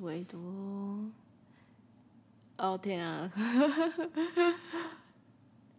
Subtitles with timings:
[0.00, 1.10] 唯独。
[2.56, 3.30] 哦天啊！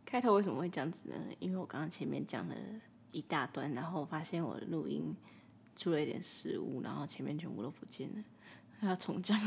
[0.06, 1.16] 开头为什么会这样子呢？
[1.40, 2.56] 因为我刚刚前面讲了
[3.12, 5.14] 一大段，然后发现我的录音
[5.76, 8.24] 出了一点失误，然后前面全部都不见了，
[8.88, 9.38] 要重讲。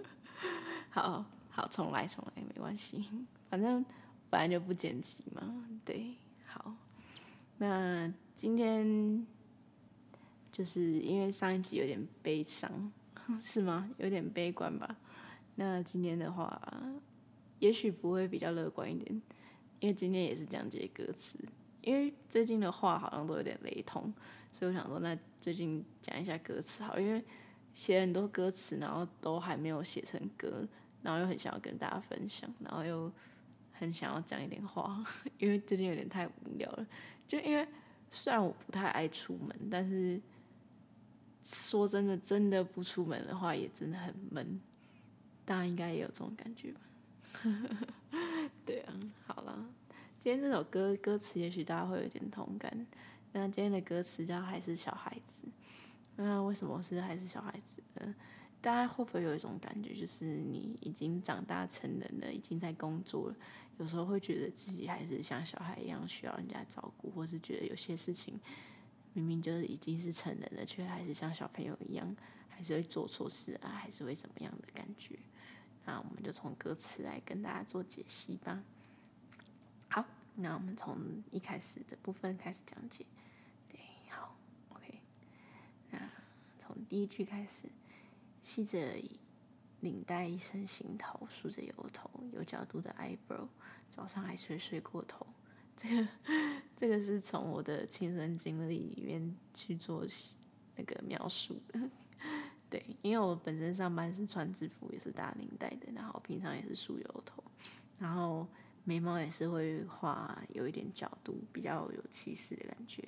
[0.90, 3.04] 好好，重来重来，没关系，
[3.48, 3.84] 反正
[4.28, 5.66] 本来就不剪辑嘛。
[5.84, 6.14] 对，
[6.46, 6.74] 好，
[7.58, 9.26] 那今天
[10.52, 12.92] 就是因为上一集有点悲伤，
[13.40, 13.90] 是吗？
[13.98, 14.96] 有点悲观吧。
[15.56, 16.60] 那今天的话，
[17.58, 19.22] 也许不会比较乐观一点，
[19.80, 21.38] 因为今天也是讲解歌词。
[21.82, 24.12] 因为最近的话好像都有点雷同，
[24.52, 27.24] 所以我想说，那最近讲一下歌词好，因为
[27.72, 30.68] 写很多歌词，然后都还没有写成歌，
[31.02, 33.10] 然后又很想要跟大家分享，然后又
[33.72, 35.02] 很想要讲一点话，
[35.38, 36.86] 因为最近有点太无聊了。
[37.26, 37.66] 就因为
[38.10, 40.20] 虽然我不太爱出门，但是
[41.44, 44.60] 说真的，真的不出门的话，也真的很闷。
[45.44, 46.80] 大家应该也有这种感觉吧？
[48.64, 48.94] 对啊，
[49.26, 49.68] 好了，
[50.18, 52.86] 今天这首歌歌词也许大家会有点同感。
[53.32, 55.48] 那今天的歌词叫“还是小孩子”。
[56.16, 58.14] 那为什么是还是小孩子呢？
[58.60, 63.36] 大家会不会有一种感觉，就是你已经长大成人了，已经在工作了，
[63.78, 68.38] 有时候会觉得自己还是像小孩一样需要人家照顾，或是觉得有些事情
[69.20, 72.16] 明明就是已经是成人了，却还是像小朋友一样，
[72.48, 75.18] 还是会做错事啊，还是会怎么样的感觉？
[75.84, 78.62] 那我们就从歌词来跟大家做解析吧。
[79.90, 83.04] 好，那我们从一开始的部分开始讲解。
[83.68, 84.34] 对，好
[84.70, 85.00] ，OK。
[85.90, 86.10] 那
[86.58, 87.68] 从第一句开始，
[88.42, 88.78] 系着
[89.80, 93.48] 领带一身行头，梳着油头，有角度的 eyebrow，
[93.90, 95.26] 早上还是会睡过头。
[95.80, 96.08] 这个
[96.76, 100.04] 这个是从我的亲身经历里面去做
[100.76, 101.80] 那个描述的。
[102.68, 107.42] 对，因为我本身上班是穿制服，也是打领带的，然后平常也是梳油头，
[107.98, 108.46] 然后
[108.84, 113.02] 眉毛也是会画有一点角度，比较有气势的感觉。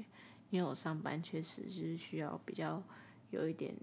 [0.49, 2.83] 因为我上班确实是需要比较
[3.31, 3.75] 有一点，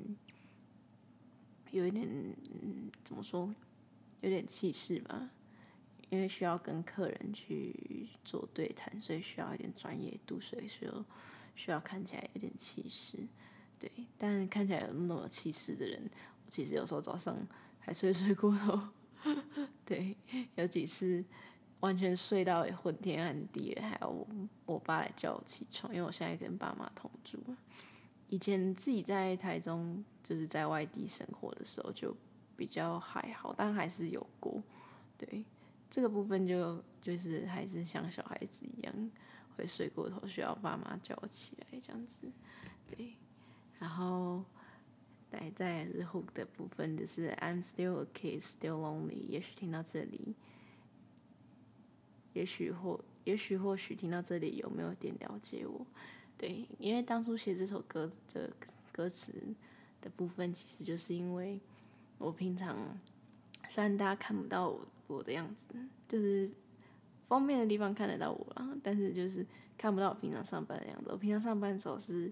[1.69, 3.53] 有一点，嗯，怎么说，
[4.21, 5.29] 有点气势吧。
[6.09, 11.05] 因为需要跟客人去做对谈，所以需要一点专业度，所以说
[11.55, 13.27] 需要看起来有点气势。
[13.79, 16.09] 对，但看起来有那么有气势的人，
[16.49, 17.37] 其实有时候早上
[17.79, 18.81] 还睡睡过头。
[19.85, 20.15] 对，
[20.55, 21.23] 有几次
[21.79, 24.27] 完全睡到昏天暗地了，还要我，
[24.65, 27.37] 我爸来叫我起床，因为我现在跟爸妈同住。
[28.27, 32.15] 以前自己在台中，就是在外地生活的时候，就
[32.55, 34.61] 比较还好，但还是有过。
[35.17, 35.43] 对，
[35.89, 39.11] 这个部分就就是还是像小孩子一样，
[39.55, 42.31] 会睡过头，需要爸妈叫我起来这样子。
[42.87, 43.13] 对。
[43.79, 44.43] 然后，
[45.31, 49.25] 来再来是 hook 的部分，就是 I'm still a kid, still lonely。
[49.27, 50.35] 也许听到这里，
[52.33, 55.87] 也许或也许或许听到这里，有没有点了解我？
[56.37, 58.51] 对，因为当初写这首歌的
[58.91, 59.31] 歌词
[60.01, 61.61] 的部分，其实就是因为
[62.17, 62.77] 我平常
[63.69, 64.85] 虽然大家看不到我
[65.15, 65.65] 我的样子，
[66.07, 66.49] 就是
[67.27, 69.45] 封面的地方看得到我啦，但是就是
[69.77, 71.09] 看不到我平常上班的样子。
[71.11, 72.31] 我平常上班的时候是。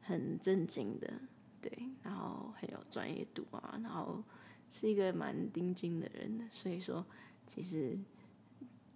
[0.00, 1.12] 很正经的，
[1.60, 1.70] 对，
[2.02, 4.22] 然后很有专业度啊，然后
[4.70, 7.04] 是一个蛮钉钉的人，所以说
[7.46, 7.98] 其实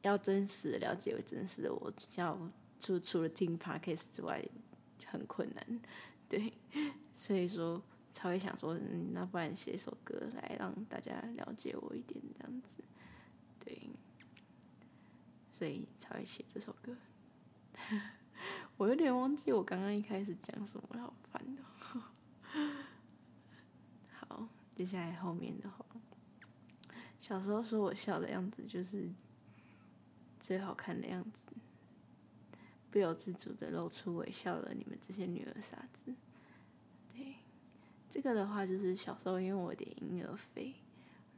[0.01, 2.39] 要真实了解为真实的我，要
[2.79, 4.43] 除除了听 podcast 之外
[5.05, 5.81] 很困难，
[6.29, 6.51] 对，
[7.15, 12.83] 所以说才会想说，嗯，那不然写首歌来让大家了解我一点这样子，
[15.63, 16.97] 所以才会写这首歌。
[18.77, 21.63] 我有点忘记我刚刚一开始讲什么了，好烦的。
[24.11, 25.87] 好，接下来后面的话，
[27.21, 29.09] 小时候说我笑的样子就是
[30.41, 31.53] 最好看的样子，
[32.91, 34.75] 不由自主的露出微笑了。
[34.75, 36.13] 你们这些女儿傻子，
[37.09, 37.37] 对，
[38.11, 40.75] 这个的话就是小时候因为我有点婴儿肥，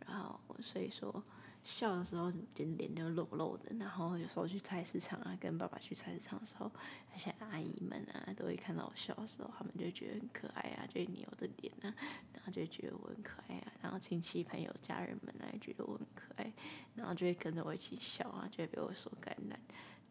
[0.07, 1.23] 然后所以说。
[1.65, 3.75] 笑的时候，就脸就露露的。
[3.77, 6.71] 然后有时候去菜市场啊，跟爸爸去菜市场的时候，
[7.11, 11.89] 那些阿姨们啊，都会看到我笑的时候，他们就觉得很可爱啊，就会捏我的脸啊，
[12.35, 13.73] 然后就觉得我很可爱啊。
[13.81, 16.53] 然后亲戚朋友家人们啊，也觉得我很可爱，
[16.95, 19.59] 然后就会跟着我一起笑啊，就会被我所感染。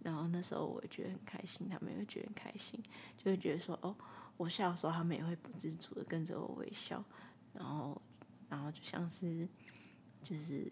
[0.02, 2.82] 然后那时候我也觉得很开心，他们也会觉得很开心，
[3.16, 3.96] 就会觉得说哦，
[4.38, 7.04] 我笑的时候，他们也会不自主的跟着我微笑，
[7.54, 8.02] 然后，
[8.50, 9.48] 然后就像是。
[10.24, 10.66] 就是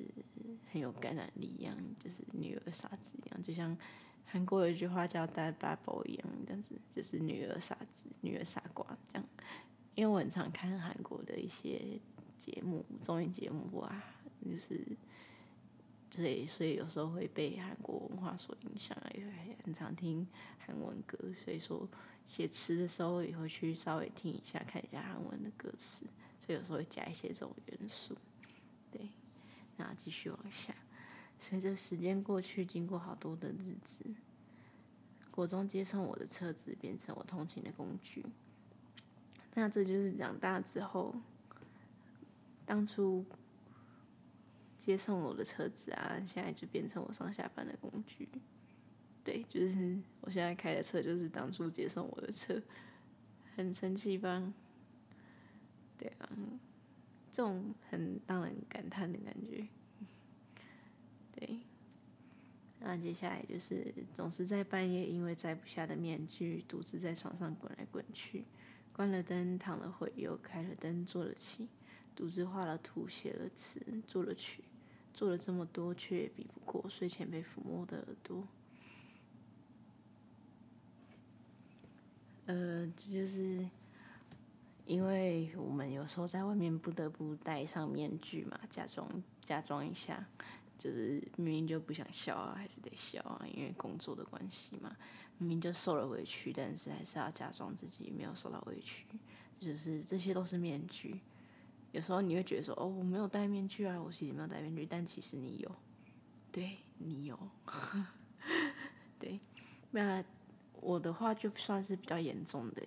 [0.71, 3.77] 很有感染力一样，就是女儿傻子一样，就像
[4.25, 9.27] 韩国有一句话叫“大 buble ”一样，这样子就是女儿傻子、女儿傻瓜这样。
[9.93, 11.99] 因为我很常看韩国的一些
[12.37, 14.03] 节目，综艺节目啊，
[14.43, 14.81] 就是，
[16.09, 20.25] 对，所以有时候会被韩国文化所影响，也会很常听
[20.57, 21.87] 韩文歌，所以说
[22.23, 26.05] 写词的时候也会去稍微听一下，看一下韩文的歌词，
[26.39, 28.15] 所以有时候会加一些这种元素。
[28.89, 29.09] 对，
[29.81, 30.75] 那继续往下，
[31.39, 34.05] 随着时间过去，经过好多的日子，
[35.31, 38.23] 国中接送我的车子变成我通勤的工具。
[39.55, 41.15] 那这就是长大之后，
[42.65, 43.25] 当初
[44.77, 48.29] 接送我的车子啊，现在就变成我上下班的工具。
[49.23, 52.61] 对，就是我现在开的车，就是当初接送我的车，
[53.55, 54.53] 很生气吧？
[55.97, 56.29] 对啊，
[57.31, 59.67] 这种很让人感叹的感觉。
[61.33, 61.59] 对，
[62.79, 68.45] 那接下来就是总是在半夜，因为摘不下的面具，独自在床上滚来滚去。
[68.93, 71.69] 关了灯，躺了会，又开了灯，做了起，
[72.13, 74.63] 独自画了图，写了词，作了曲，
[75.13, 78.45] 做了这么多，却也比不过睡前被抚摸的耳朵。
[82.47, 83.65] 呃，这就是
[84.85, 90.25] 因为我们有时候在外面不得不戴上面具嘛，假装假装一下，
[90.77, 94.95] 就是明明就不想笑啊，还是得笑啊，因为工作的关系嘛。
[95.37, 99.07] 明明就受了委屈，但是还是要假装自己没有受到委屈，
[99.57, 101.19] 就是这些都是面具。
[101.91, 105.75] 有时候你会觉得说：“哦，我没有戴面具啊，我其实没有戴面具。”但其实你有，
[106.51, 107.37] 对，你有。
[109.17, 109.39] 对，
[109.89, 110.23] 那
[110.79, 112.81] 我的话就算是比较严重的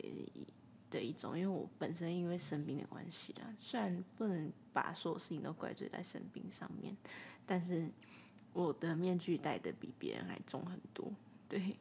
[0.95, 6.97] 的一种，因为我本身因为生病的关系啦，虽然不能把所有事情都怪罪在生病上面，
[7.45, 7.91] 但是
[8.53, 11.13] 我的面具戴得比别人还重很多，
[11.49, 11.77] 对。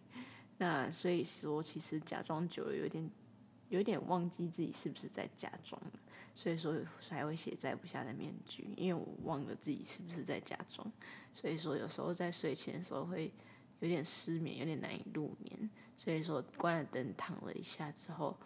[0.58, 3.10] 那所以说，其实假装久了，有点，
[3.70, 5.82] 有点忘记自己是不是在假装，
[6.34, 10.90] 所以说才会写摘不下的面具，因为我忘了自己是不是在假装。
[11.34, 13.32] 所以说有时候在睡前的时候会
[13.80, 15.70] 有点失眠，有点难以入眠。
[15.98, 18.38] 所以说关了灯，躺了一下之后，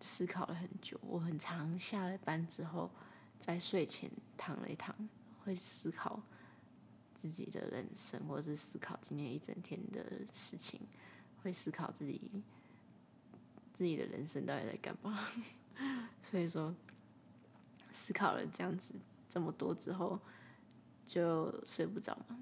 [0.00, 0.98] 思考了很久。
[1.02, 2.90] 我很常下了班之后，
[3.38, 4.94] 在睡前躺了一躺，
[5.44, 6.22] 会思考
[7.14, 10.80] 自己的人生，或是思考今天一整天的事情。
[11.42, 12.30] 会思考自己
[13.72, 15.18] 自己的人生到底在干嘛，
[16.22, 16.74] 所以说
[17.90, 18.90] 思考了这样子
[19.26, 20.20] 这么多之后，
[21.06, 22.38] 就睡不着嘛，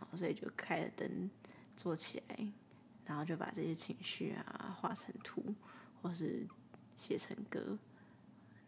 [0.00, 1.30] 然后所以就开了灯，
[1.76, 2.52] 坐起来，
[3.04, 5.54] 然后就把这些情绪啊画成图，
[6.00, 6.48] 或是
[6.98, 7.78] 写成歌，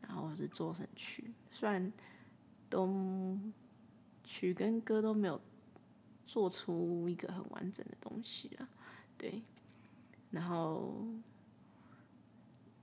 [0.00, 1.92] 然后是做成曲，虽然
[2.70, 3.38] 都
[4.24, 5.38] 曲跟歌都没有
[6.24, 8.66] 做出一个很完整的东西啊，
[9.18, 9.42] 对。
[10.30, 11.04] 然后，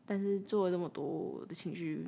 [0.06, 2.06] 但是做了这么多，我的情绪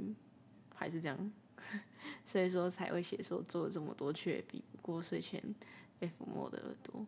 [0.76, 1.32] 还是这样，
[2.26, 5.42] 所以说才会写说做了这么多，却比不过睡前
[5.98, 7.06] 被抚摸的耳朵。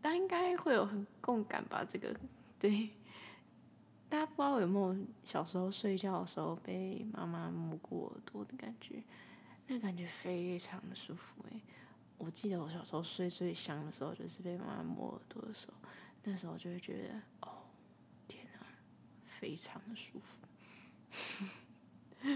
[0.00, 1.84] 但应该会有很共感吧？
[1.84, 2.18] 这个
[2.58, 2.88] 对，
[4.10, 9.02] 大家不知道有没有小时候睡觉的时候被妈妈摸过耳朵的感觉？
[9.68, 11.62] 那感觉非常的舒服诶，
[12.18, 15.74] 我记得我小时候睡最香的时候，就是被妈妈摸耳朵的时候。
[16.24, 17.62] 那时候就会觉得，哦，
[18.26, 18.66] 天哪，
[19.24, 20.40] 非常的舒服，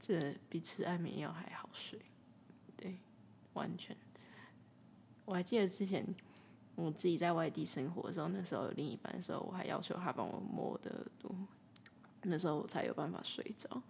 [0.00, 1.98] 这比吃安眠药还好睡，
[2.76, 2.98] 对，
[3.54, 3.96] 完全。
[5.24, 6.04] 我还记得之前
[6.84, 11.34] 我自己在外地生活的时候，那时候有另一半的时候，我还要求他帮我摸我的耳朵，
[12.22, 13.82] 那时候我才有办法睡着。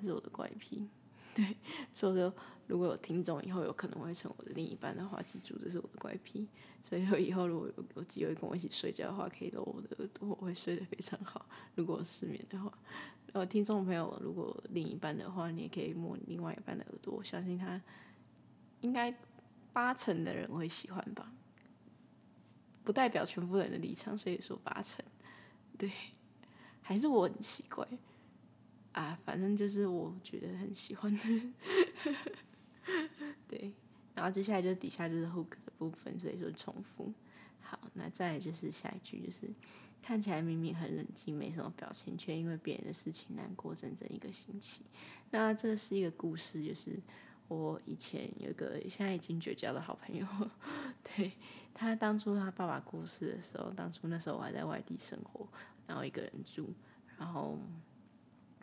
[0.00, 0.88] 这是我的怪癖，
[1.34, 1.56] 对，
[1.92, 2.32] 所以说。
[2.68, 6.46] 如果有听众以后有可能会成我的另一半的话，记住这是我的怪癖。
[6.84, 11.46] 所以说以后如果有有机会跟我一起睡觉的话，可以搂我的耳朵，我会睡得非常好。
[11.76, 12.70] 如果失眠的话，
[13.32, 17.80] 然后听众朋友如果另一半的话，你也可以摸另外一半的耳朵，我相信他
[18.82, 19.16] 应该
[19.72, 21.32] 八成的人会喜欢吧。
[22.88, 25.04] 不代表全部人的立场，所以说八成，
[25.76, 25.92] 对，
[26.80, 27.86] 还是我很奇怪
[28.92, 31.52] 啊，反正就是我觉得很喜欢的。
[33.46, 33.74] 对，
[34.14, 37.12] 然后接下来就是底下就是 hook 的部分，所以说重复。
[37.60, 39.40] 好，那再来就是下一句，就是
[40.00, 44.80] 看起来明明很冷静，没什么表情，却因为别人的事情难过整整一个星期。
[45.30, 46.98] 那这是一个故事，就是
[47.48, 50.26] 我以前有个现在已经绝交的好朋友，
[51.04, 51.32] 对，
[51.78, 55.46] 他当初他爸爸过世的时候，当初那时候我还在外地生活，
[55.86, 56.70] 然后一个人住，
[57.16, 57.58] 然后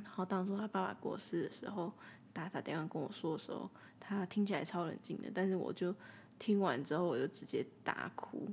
[0.03, 1.93] 然后当初他爸爸过世的时候。
[2.36, 5.95] 打打电话跟我说的时候，他听起来超冷静的，但是我就
[6.38, 8.45] 听完之后，我就直接大哭，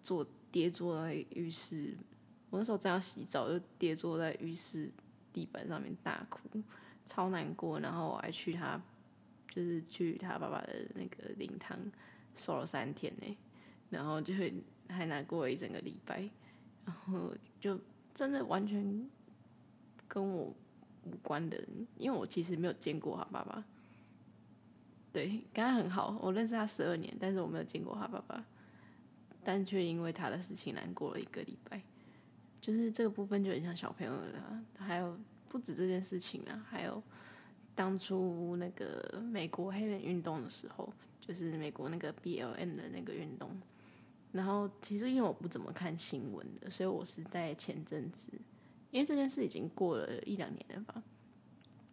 [0.00, 1.92] 坐跌坐在浴室。
[2.50, 4.92] 我那时候正要洗澡，就跌坐在浴室
[5.32, 6.38] 地板上面大哭。
[7.04, 8.80] 超难过，然后我还去他，
[9.48, 11.76] 就是去他爸爸的那个灵堂
[12.32, 13.36] 守了三天呢，
[13.90, 14.52] 然后就会
[14.88, 16.28] 还难过了一整个礼拜，
[16.84, 17.78] 然后就
[18.14, 19.08] 真的完全
[20.06, 20.54] 跟我
[21.04, 21.62] 无关的，
[21.96, 23.64] 因为我其实没有见过他爸爸，
[25.12, 28.44] 对，跟他很好，我认识他十二年，但是我没有见过他爸爸，
[29.42, 31.82] 但却因为他的事情难过了一个礼拜，
[32.60, 35.18] 就是这个部分就很像小朋友了，还有。
[35.48, 37.00] 不止这件事情啊，还有
[37.72, 43.48] 当初那个美国黑人运动的时候，就是美国那个 BLM 的那个运动。
[44.36, 48.28] 然后其实因为我不怎么看新闻的，所以我是在前阵子，
[48.90, 51.02] 因为这件事已经过了一两年了吧。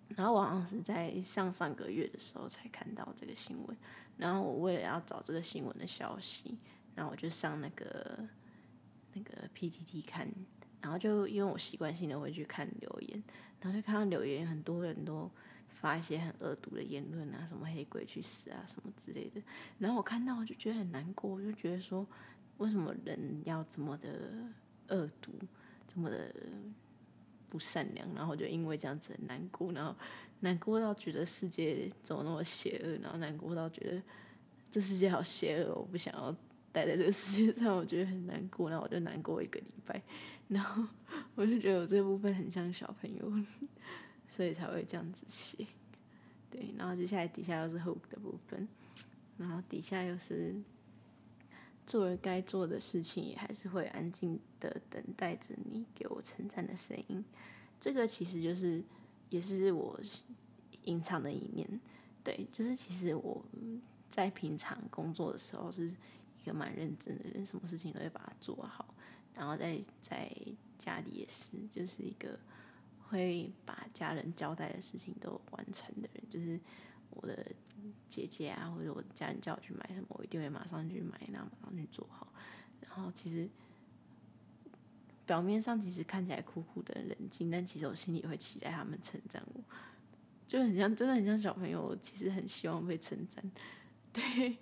[0.10, 3.78] 然后我好像是在上上个月的时候才看到这个新闻。
[4.18, 6.60] 然后我为了要找这个新闻的消息，
[6.94, 8.28] 然后我就上那个
[9.14, 10.30] 那个 PTT 看。
[10.82, 13.24] 然后就因为我习惯性的会去看留言，
[13.62, 15.32] 然后就看到留言很多人都
[15.70, 19.42] 发一些很恶毒的言论啊，什么黑鬼去死啊什么之类的。
[19.80, 22.06] 然后我看到我就觉得很难过，我就觉得说，
[22.58, 24.10] 为什么人要这么的
[24.90, 25.32] 恶毒，
[25.88, 26.34] 这么的
[27.48, 28.08] 不善良？
[28.14, 29.96] 然后就因为这样子很难过，然后
[30.40, 34.02] 难过到觉得世界怎么那么邪恶，然后难过到觉得
[34.72, 36.36] 这世界好邪恶，我不想要
[36.72, 40.02] 待在这个世界上，我觉得很难过，然后我就难过一个礼拜。
[40.50, 40.84] 然后
[41.36, 43.32] 我就觉得我这部分很像小朋友，
[44.28, 45.66] 所以才会这样子写。
[46.52, 48.68] 对，然后接下来底下又是 hook 的部分，
[49.38, 50.54] 然后底下又是
[51.86, 57.24] 做了该做的事情，也还是会安静的等待着你给我称赞的声音。
[57.80, 58.84] 这个其实就是
[59.30, 60.00] 也是我
[60.86, 61.68] 隐藏的一面。
[62.24, 63.44] 对，就是其实我
[64.10, 68.94] 在平常工作的时候是一个蛮认真的人，什么事情都会把它做好。
[69.36, 70.32] 然后在在
[70.78, 72.40] 家里也是，就是一个
[73.10, 76.24] 会把家人交代的事情都完成的人。
[76.30, 76.58] 就是
[77.16, 77.46] 我的
[78.08, 82.32] 姐姐啊，或者我家人叫我去买什么，我一定会马上去买，然后马上去做好。
[82.82, 83.50] 然后其实
[85.26, 89.64] 表面上其实看起来酷酷的冷静，但其实我心里会期待他们称赞我，
[90.48, 91.96] 就很像，真的很像小朋友。
[92.02, 93.52] 其实很希望被称赞。
[94.14, 94.58] 对，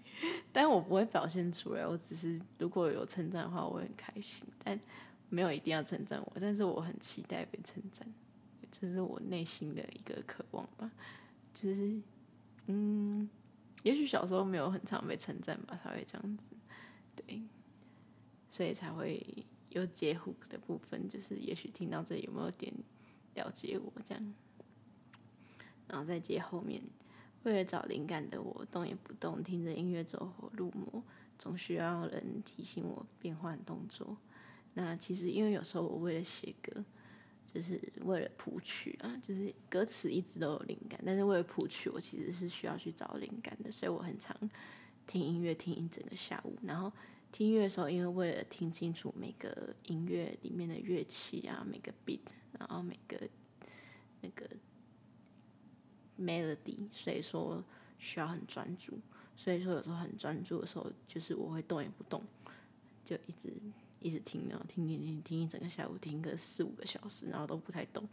[0.54, 1.86] 但我不会表现出来。
[1.86, 4.46] 我只是如果有称赞的话，我会很开心。
[4.64, 4.80] 但
[5.28, 8.08] 没有一定要称赞我，但是我很期待被称赞，
[8.72, 10.90] 这是我内心的一个渴望吧。
[11.54, 12.02] 就是，
[12.68, 13.30] 嗯，
[13.84, 16.56] 也许小时候没有很常被称赞吧，才会这样子。
[17.16, 17.42] 对，
[18.50, 21.08] 所以才会有接 hook 的部分。
[21.10, 22.74] 就是也许听到这里有没有点
[23.36, 24.34] 了解我这样，
[25.88, 26.82] 然后再接后面。
[27.44, 31.04] 为了找灵感的我，动也不动，听着音乐走火入魔，
[31.40, 34.16] 总需要人提醒我变换动作。
[34.76, 36.86] 那其实因为有时候我为了写歌，
[37.54, 44.36] 就是为了谱曲啊，就是歌词一直都有灵感，但是为了谱曲，我其实是需要去找灵感的，所以我很常
[45.06, 46.58] 听音乐听一整个下午。
[46.64, 46.92] 然后
[47.32, 52.20] 听音乐的时候，因为为了听清楚每个音乐里面的乐器啊，每个 beat，
[52.58, 53.18] 然后每个
[54.22, 54.46] 那个。
[56.20, 57.64] melody，所以说
[57.98, 59.00] 需要很专注，
[59.36, 62.24] 所以说有时候很专注的时候，就是我会动也不动，
[63.04, 63.52] 就一直
[64.02, 68.08] 一直听，然后听听听听一整个下午，听个四五个小时，然后都不太动，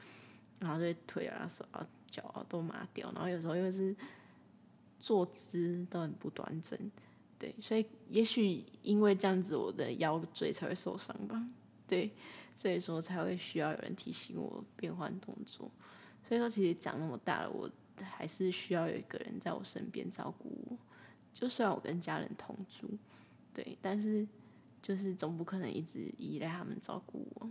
[0.58, 3.96] 然后就腿啊手啊脚啊都麻掉，然后有时候又是
[5.00, 6.78] 坐姿都很不端正，
[7.38, 11.44] 对，所以也许因为这样子，我的腰椎才会受伤吧，
[11.86, 12.10] 对，
[12.54, 15.70] 所以说才会需要有人提醒我变换动作，
[16.26, 17.70] 所以说其实长那么大了，我。
[18.00, 20.78] 还是需要有一个人在我身边照顾我，
[21.34, 22.88] 就算我跟家人同住，
[23.52, 24.24] 对，但是
[24.82, 27.50] 就是总不可能一直依赖他们照顾我。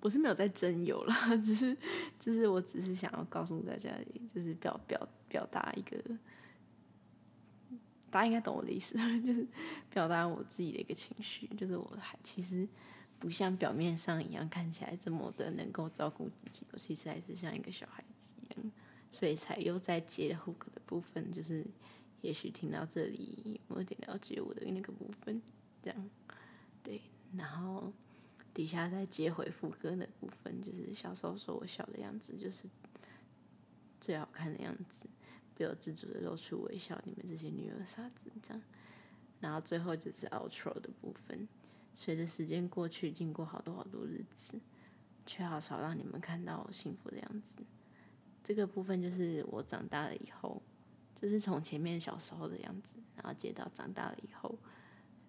[0.00, 1.76] 我是没有在征友啦， 只是
[2.18, 3.90] 就是我只是想要告诉大家，
[4.34, 5.96] 就是表表表达一个，
[8.10, 9.46] 大家应该懂我的意思， 就是
[9.90, 12.68] 表达我自己的一个情绪，就是我还其实。
[13.18, 18.72] 不像表面上一样看起来这么的能够照顾自己，我其实还是像一个小孩子一样，
[19.12, 21.64] 所以才又在接 hook 的部分，就是
[22.22, 25.42] 也许听到这里我有点了解我的那个部分，
[25.82, 26.10] 这样
[26.82, 27.00] 对，
[27.36, 27.92] 然后
[28.54, 32.64] 底下再接回副歌的部分，就是小时候说我笑的样子就是
[34.00, 35.06] 最好看的样子，
[35.54, 38.62] 不由自主的露出微笑，你们这些女儿傻子这样，
[39.40, 41.46] 然后最后就是 outro 的部分。
[41.94, 44.58] 随着时间过去，经过好多好多日子，
[45.26, 47.56] 却好少让你们看到我幸福的样子。
[48.42, 50.62] 这个部分就是我长大了以后，
[51.22, 54.58] 就是从前面小时候的样子，然后接到长大了以后，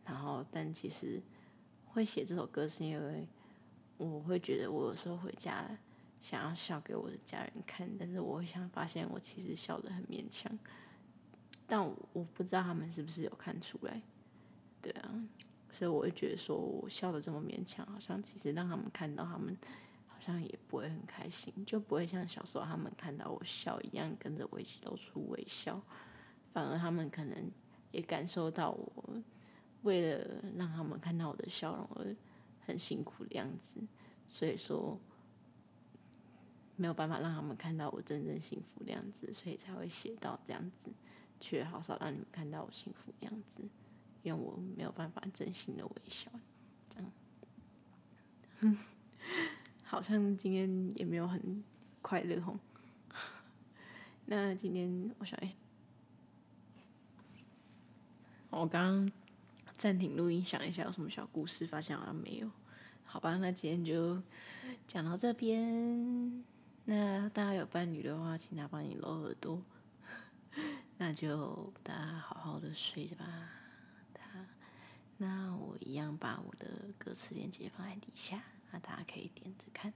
[0.03, 1.21] 然后但其实
[1.85, 3.27] 会写这首歌是因为
[3.97, 5.69] 我会觉得我有时候回家
[6.19, 10.51] 想要笑给我的家人看，但是我会想发现我其实笑得很勉强，
[11.67, 11.79] 但
[12.11, 14.01] 我，不知道他们是不是有看出来，
[14.81, 15.23] 对啊，
[15.69, 19.55] 所以我会觉得说我笑得这么勉强，好像其实让他们看到，他们
[20.25, 25.81] 好像也不会很开心，就不会像小时候他们看到我笑一样跟着我一起露出微笑，
[26.51, 27.51] 反而他们可能
[27.91, 29.21] 也感受到我
[29.81, 32.15] 为了让他们看到我的笑容而
[32.65, 33.81] 很辛苦的样子，
[34.25, 34.99] 所以说。
[36.75, 40.91] 没有办法让他们看到我真正幸福的样子，所以才会写到这样子，
[41.39, 43.61] 却好少让你们看到我幸福的样子，
[44.23, 46.31] 因为我没有办法真心的微笑，
[46.89, 47.11] 这样，
[49.93, 51.63] 好像今天也没有很
[52.01, 52.57] 快乐吼。
[54.25, 55.53] 那今天我想一下，
[58.49, 59.11] 我刚
[59.77, 62.49] 暂停录音，想一下有什么小故事，发现好像没有，
[63.05, 64.19] 好吧，那今天就
[64.87, 66.43] 讲到这边。
[66.85, 69.61] 那大家有伴侣的话，请他帮你揉耳朵。
[70.97, 73.25] 那就大家好好的睡着吧。
[74.11, 74.43] 他，
[75.17, 78.41] 那我一样把我的歌词链接放在底下，
[78.73, 79.93] 那大家可以点着看。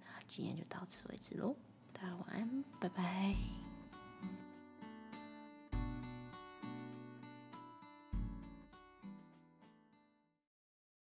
[0.00, 1.56] 那今天就到此为止喽，
[1.92, 3.65] 大家晚安，拜拜。